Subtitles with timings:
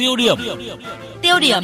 [0.00, 0.36] Tiêu điểm.
[1.22, 1.62] Tiêu điểm.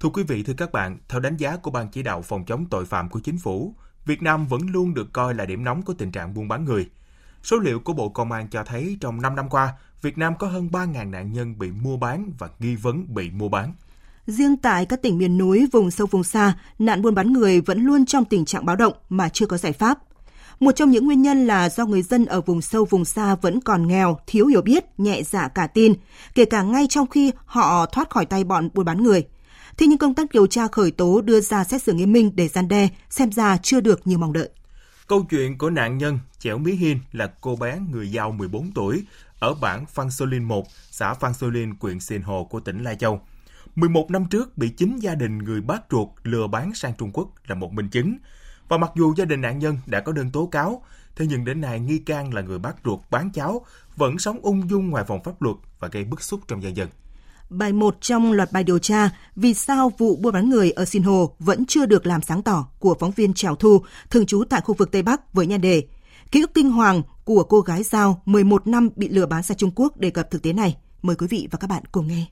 [0.00, 2.66] Thưa quý vị, thưa các bạn, theo đánh giá của Ban chỉ đạo phòng chống
[2.70, 3.74] tội phạm của chính phủ,
[4.06, 6.88] Việt Nam vẫn luôn được coi là điểm nóng của tình trạng buôn bán người.
[7.42, 10.46] Số liệu của Bộ Công an cho thấy trong 5 năm qua, Việt Nam có
[10.46, 13.72] hơn 3.000 nạn nhân bị mua bán và nghi vấn bị mua bán.
[14.26, 17.84] Riêng tại các tỉnh miền núi, vùng sâu vùng xa, nạn buôn bán người vẫn
[17.84, 19.98] luôn trong tình trạng báo động mà chưa có giải pháp.
[20.60, 23.60] Một trong những nguyên nhân là do người dân ở vùng sâu vùng xa vẫn
[23.60, 25.94] còn nghèo, thiếu hiểu biết, nhẹ dạ cả tin,
[26.34, 29.26] kể cả ngay trong khi họ thoát khỏi tay bọn buôn bán người.
[29.76, 32.48] Thế nhưng công tác điều tra khởi tố đưa ra xét xử nghiêm minh để
[32.48, 34.48] gian đe, xem ra chưa được như mong đợi.
[35.06, 39.04] Câu chuyện của nạn nhân Chẻo Mí Hiên là cô bé người Giao 14 tuổi
[39.38, 43.20] ở bản Phan Solin 1, xã Phan Solin, huyện Sìn Hồ của tỉnh Lai Châu.
[43.74, 47.28] 11 năm trước bị chính gia đình người bác ruột lừa bán sang Trung Quốc
[47.46, 48.16] là một minh chứng.
[48.68, 50.82] Và mặc dù gia đình nạn nhân đã có đơn tố cáo,
[51.16, 54.70] thế nhưng đến nay nghi can là người bác ruột bán cháu vẫn sống ung
[54.70, 56.88] dung ngoài vòng pháp luật và gây bức xúc trong nhân dân.
[57.50, 61.02] Bài 1 trong loạt bài điều tra Vì sao vụ buôn bán người ở Sinh
[61.02, 64.60] Hồ vẫn chưa được làm sáng tỏ của phóng viên Trào Thu, thường trú tại
[64.60, 65.82] khu vực Tây Bắc với nhan đề
[66.30, 69.70] Ký ức kinh hoàng của cô gái Giao 11 năm bị lừa bán sang Trung
[69.74, 70.76] Quốc đề cập thực tế này.
[71.02, 72.26] Mời quý vị và các bạn cùng nghe.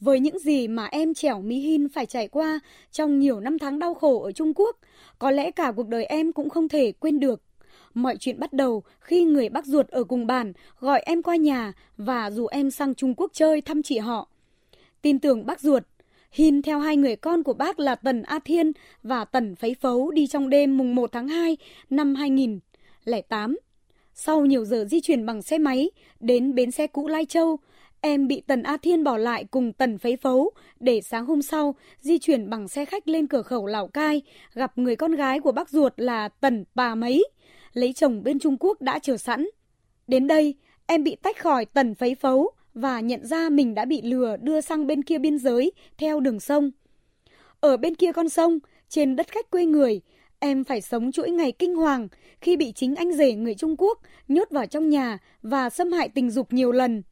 [0.00, 2.60] Với những gì mà em Trẻo Mỹ Hin phải trải qua
[2.92, 4.76] trong nhiều năm tháng đau khổ ở Trung Quốc,
[5.18, 7.42] có lẽ cả cuộc đời em cũng không thể quên được.
[7.94, 11.72] Mọi chuyện bắt đầu khi người bác ruột ở cùng bản gọi em qua nhà
[11.96, 14.28] và rủ em sang Trung Quốc chơi thăm chị họ.
[15.02, 15.82] Tin tưởng bác ruột,
[16.30, 20.10] Hin theo hai người con của bác là Tần A Thiên và Tần Phấy Phấu
[20.10, 21.56] đi trong đêm mùng 1 tháng 2
[21.90, 23.56] năm 2008.
[24.14, 25.90] Sau nhiều giờ di chuyển bằng xe máy
[26.20, 27.58] đến bến xe cũ Lai Châu,
[28.00, 31.74] em bị Tần A Thiên bỏ lại cùng Tần Phấy Phấu để sáng hôm sau
[32.00, 34.22] di chuyển bằng xe khách lên cửa khẩu Lào Cai,
[34.54, 37.24] gặp người con gái của bác ruột là Tần Bà Mấy,
[37.72, 39.46] lấy chồng bên Trung Quốc đã chờ sẵn.
[40.06, 40.54] Đến đây,
[40.86, 44.60] em bị tách khỏi Tần Phấy Phấu và nhận ra mình đã bị lừa đưa
[44.60, 46.70] sang bên kia biên giới theo đường sông.
[47.60, 50.00] Ở bên kia con sông, trên đất khách quê người,
[50.38, 52.08] em phải sống chuỗi ngày kinh hoàng
[52.40, 56.08] khi bị chính anh rể người Trung Quốc nhốt vào trong nhà và xâm hại
[56.08, 57.02] tình dục nhiều lần.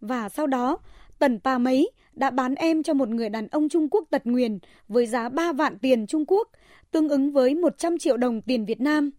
[0.00, 0.78] Và sau đó,
[1.18, 4.58] Tần Pa Mấy đã bán em cho một người đàn ông Trung Quốc tật nguyền
[4.88, 6.48] với giá 3 vạn tiền Trung Quốc,
[6.90, 9.10] tương ứng với 100 triệu đồng tiền Việt Nam.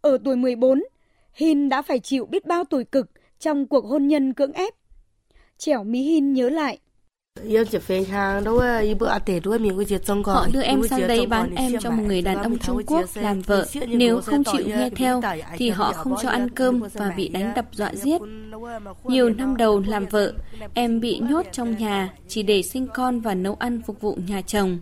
[0.00, 0.82] Ở tuổi 14,
[1.32, 4.74] Hin đã phải chịu biết bao tuổi cực trong cuộc hôn nhân cưỡng ép.
[5.58, 6.78] Chẻo Mỹ Hin nhớ lại.
[10.24, 13.40] Họ đưa em sang đây bán em cho một người đàn ông Trung Quốc làm
[13.40, 13.66] vợ.
[13.88, 15.20] Nếu không chịu nghe theo
[15.56, 18.20] thì họ không cho ăn cơm và bị đánh đập dọa giết.
[19.04, 20.32] Nhiều năm đầu làm vợ,
[20.74, 24.42] em bị nhốt trong nhà chỉ để sinh con và nấu ăn phục vụ nhà
[24.42, 24.78] chồng.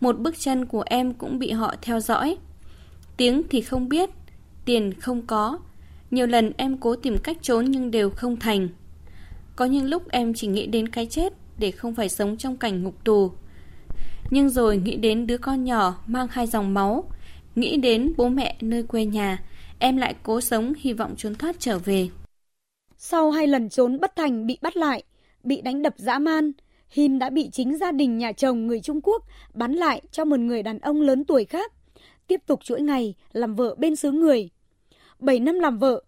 [0.00, 2.36] Một bước chân của em cũng bị họ theo dõi.
[3.16, 4.10] Tiếng thì không biết,
[4.64, 5.58] tiền không có.
[6.10, 8.68] Nhiều lần em cố tìm cách trốn nhưng đều không thành.
[9.56, 12.82] Có những lúc em chỉ nghĩ đến cái chết để không phải sống trong cảnh
[12.82, 13.32] ngục tù.
[14.30, 17.04] Nhưng rồi nghĩ đến đứa con nhỏ mang hai dòng máu,
[17.54, 19.42] nghĩ đến bố mẹ nơi quê nhà,
[19.78, 22.08] em lại cố sống hy vọng trốn thoát trở về.
[22.96, 25.02] Sau hai lần trốn bất thành bị bắt lại,
[25.42, 26.52] bị đánh đập dã man,
[26.88, 30.40] Hin đã bị chính gia đình nhà chồng người Trung Quốc bán lại cho một
[30.40, 31.72] người đàn ông lớn tuổi khác,
[32.26, 34.50] tiếp tục chuỗi ngày làm vợ bên xứ người.
[35.18, 36.02] 7 năm làm vợ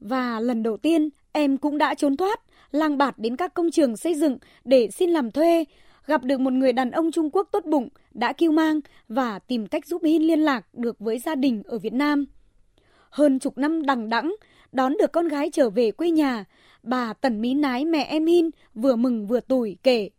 [0.00, 2.40] và lần đầu tiên em cũng đã trốn thoát,
[2.72, 5.64] lang bạt đến các công trường xây dựng để xin làm thuê,
[6.06, 9.66] gặp được một người đàn ông Trung Quốc tốt bụng đã kêu mang và tìm
[9.66, 12.24] cách giúp Hin liên lạc được với gia đình ở Việt Nam.
[13.10, 14.34] Hơn chục năm đằng đẵng
[14.72, 16.44] đón được con gái trở về quê nhà,
[16.82, 20.10] bà Tần Mỹ Nái mẹ em Hin vừa mừng vừa tủi kể.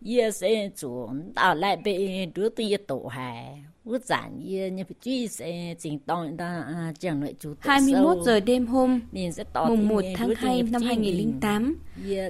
[0.00, 5.44] 也是做到来被多的一多还，我咱也你不注意是
[5.78, 9.00] 正当的啊，这样来就 21 giờ đêm hôm,
[9.68, 11.74] mùng 1 tháng 2 năm 2008,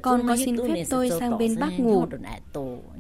[0.03, 2.07] con có xin phép tôi sang bên Bắc ngủ.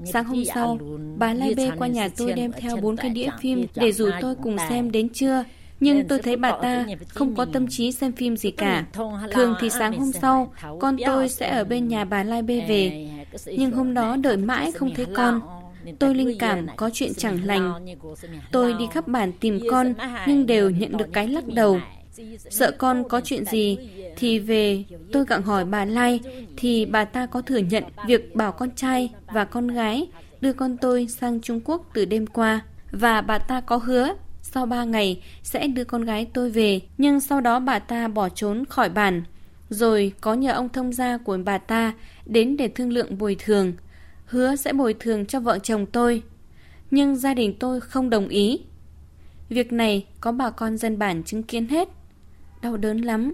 [0.05, 0.79] Sáng hôm sau,
[1.17, 4.35] bà Lai Bê qua nhà tôi đem theo bốn cái đĩa phim để rủ tôi
[4.43, 5.45] cùng xem đến trưa.
[5.81, 8.87] Nhưng tôi thấy bà ta không có tâm trí xem phim gì cả.
[9.33, 13.09] Thường thì sáng hôm sau, con tôi sẽ ở bên nhà bà Lai Bê về.
[13.46, 15.42] nhưng hôm đó đợi mãi không thấy con.
[16.00, 17.86] Tôi linh cảm có chuyện chẳng lành.
[18.52, 19.94] Tôi đi khắp bản tìm con
[20.28, 21.80] nhưng đều nhận được cái lắc đầu.
[22.50, 23.78] Sợ con có chuyện gì
[24.16, 26.20] thì về tôi gặng hỏi bà Lai
[26.58, 30.08] thì bà ta có thừa nhận việc bảo con trai và con gái
[30.42, 32.62] đưa con tôi sang Trung Quốc từ đêm qua
[32.92, 37.20] và bà ta có hứa sau 3 ngày sẽ đưa con gái tôi về, nhưng
[37.20, 39.24] sau đó bà ta bỏ trốn khỏi bản.
[39.72, 41.94] Rồi có nhờ ông thông gia của bà ta
[42.26, 43.74] đến để thương lượng bồi thường,
[44.26, 46.24] hứa sẽ bồi thường cho vợ chồng tôi.
[46.92, 48.60] Nhưng gia đình tôi không đồng ý.
[49.50, 51.90] Việc này có bà con dân bản chứng kiến hết.
[52.62, 53.34] Đau đớn lắm.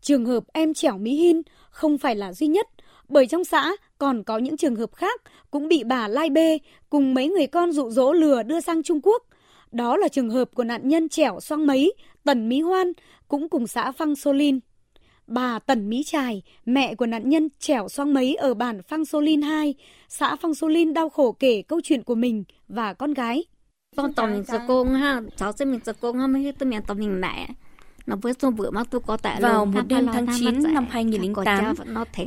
[0.00, 2.66] Trường hợp em Trẻo Mỹ Hin không phải là duy nhất,
[3.08, 5.20] bởi trong xã còn có những trường hợp khác
[5.50, 6.58] cũng bị bà Lai Bê
[6.90, 9.22] cùng mấy người con dụ dỗ lừa đưa sang Trung Quốc.
[9.72, 11.92] Đó là trường hợp của nạn nhân Trẻo Xoang Mấy,
[12.24, 12.92] Tần Mỹ Hoan,
[13.28, 14.60] cũng cùng xã Phăng Solin.
[15.30, 19.42] Bà Tần Mỹ Trài, mẹ của nạn nhân Trẻo Xoang Mấy ở bản Phăng Solin
[19.42, 19.74] 2,
[20.08, 23.44] xã Phăng Solin đau khổ kể câu chuyện của mình và con gái.
[23.96, 26.80] Con tỏ mình cho cô ha, cháu sẽ mình cho cô ha, mới tôi mình
[26.86, 27.48] tỏ mình mẹ.
[29.40, 31.74] Vào một đêm tháng 9 năm 2008,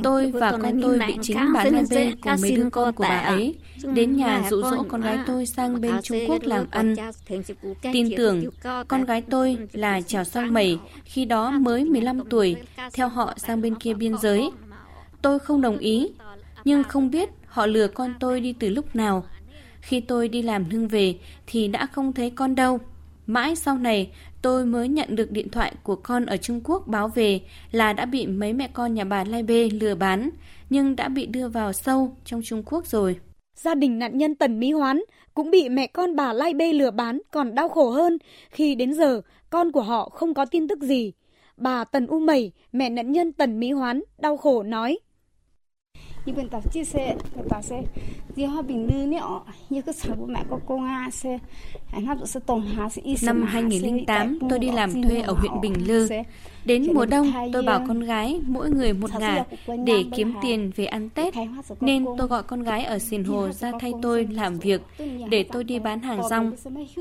[0.02, 3.18] tôi và con tôi bị chính bà Lan Bê cùng mấy đứa con của bà
[3.18, 3.54] ấy
[3.94, 6.94] đến nhà dụ dỗ con gái tôi sang bên Trung Quốc làm ăn.
[7.82, 8.44] Tin tưởng
[8.88, 12.56] con gái tôi là Chào Sang Mẩy, khi đó mới 15 tuổi,
[12.92, 14.50] theo họ sang bên kia biên giới.
[15.22, 16.08] Tôi không đồng ý,
[16.64, 19.24] nhưng không biết họ lừa con tôi đi từ lúc nào.
[19.80, 22.80] Khi tôi đi làm lương về thì đã không thấy con đâu.
[23.26, 24.10] Mãi sau này,
[24.42, 27.40] tôi mới nhận được điện thoại của con ở Trung Quốc báo về
[27.70, 30.30] là đã bị mấy mẹ con nhà bà Lai Bê lừa bán,
[30.70, 33.16] nhưng đã bị đưa vào sâu trong Trung Quốc rồi.
[33.56, 35.00] Gia đình nạn nhân Tần Mỹ Hoán
[35.34, 38.18] cũng bị mẹ con bà Lai Bê lừa bán còn đau khổ hơn
[38.50, 41.12] khi đến giờ con của họ không có tin tức gì.
[41.56, 44.98] Bà Tần U Mẩy, mẹ nạn nhân Tần Mỹ Hoán, đau khổ nói
[46.26, 47.82] như bên ta chia sẻ người ta sẽ
[48.36, 49.22] đi hoa bình lư nè
[49.70, 51.38] như cái sản bố mẹ có cô nga sẽ
[51.92, 55.74] anh hấp sẽ tồn hà sẽ năm 2008 tôi đi làm thuê ở huyện Bình
[55.86, 56.08] Lư.
[56.64, 59.44] đến mùa đông tôi bảo con gái mỗi người một ngả
[59.84, 61.34] để kiếm tiền về ăn Tết.
[61.80, 64.80] nên tôi gọi con gái ở Sìn Hồ ra thay tôi làm việc
[65.30, 66.52] để tôi đi bán hàng rong.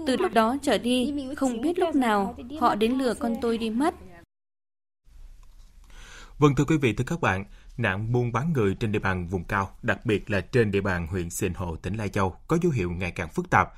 [0.07, 3.69] từ lúc đó trở đi không biết lúc nào họ đến lừa con tôi đi
[3.69, 3.95] mất.
[6.44, 7.45] Vâng thưa quý vị, thưa các bạn,
[7.78, 11.07] nạn buôn bán người trên địa bàn vùng cao, đặc biệt là trên địa bàn
[11.07, 13.74] huyện Sìn Hồ, tỉnh Lai Châu, có dấu hiệu ngày càng phức tạp.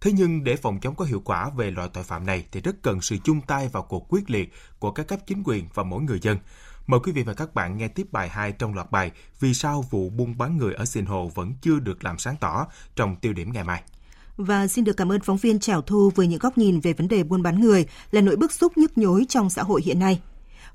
[0.00, 2.82] Thế nhưng để phòng chống có hiệu quả về loại tội phạm này thì rất
[2.82, 6.02] cần sự chung tay vào cuộc quyết liệt của các cấp chính quyền và mỗi
[6.02, 6.38] người dân.
[6.86, 9.84] Mời quý vị và các bạn nghe tiếp bài 2 trong loạt bài Vì sao
[9.90, 13.32] vụ buôn bán người ở Sìn Hồ vẫn chưa được làm sáng tỏ trong tiêu
[13.32, 13.82] điểm ngày mai.
[14.36, 17.08] Và xin được cảm ơn phóng viên Trảo Thu với những góc nhìn về vấn
[17.08, 20.20] đề buôn bán người là nỗi bức xúc nhức nhối trong xã hội hiện nay.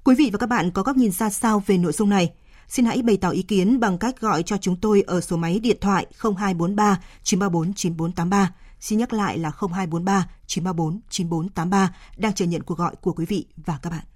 [0.06, 2.34] Quý vị và các bạn có góc nhìn ra sao về nội dung này?
[2.68, 5.60] Xin hãy bày tỏ ý kiến bằng cách gọi cho chúng tôi ở số máy
[5.60, 8.54] điện thoại 0243 934 9483.
[8.80, 13.46] Xin nhắc lại là 0243 934 9483 đang chờ nhận cuộc gọi của quý vị
[13.58, 14.15] và các bạn.